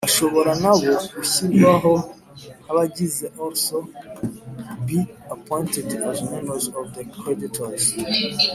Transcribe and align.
bashobora 0.07 0.51
na 0.63 0.71
bo 0.79 0.89
gushyirwaho 1.15 1.93
nk 2.61 2.67
abagize 2.71 3.25
also 3.41 3.77
be 4.85 4.99
appointed 5.35 5.87
as 6.09 6.17
members 6.33 6.65
of 6.79 6.83
the 6.95 7.03
creditors 7.19 7.83